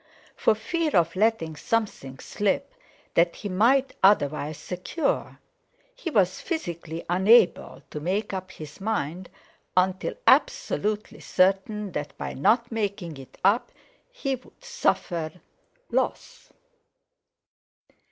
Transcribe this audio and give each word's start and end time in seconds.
For 0.35 0.55
fear 0.55 0.95
of 0.95 1.15
letting 1.15 1.55
something 1.55 2.17
slip 2.17 2.73
that 3.13 3.35
he 3.35 3.49
might 3.49 3.93
otherwise 4.01 4.57
secure, 4.57 5.37
he 5.93 6.09
was 6.09 6.41
physically 6.41 7.05
unable 7.07 7.83
to 7.91 7.99
make 7.99 8.33
up 8.33 8.49
his 8.49 8.81
mind 8.81 9.29
until 9.77 10.15
absolutely 10.25 11.19
certain 11.19 11.91
that, 11.91 12.17
by 12.17 12.33
not 12.33 12.71
making 12.71 13.17
it 13.17 13.37
up, 13.43 13.71
he 14.09 14.33
would 14.37 14.63
suffer 14.65 15.33
loss. 15.91 16.51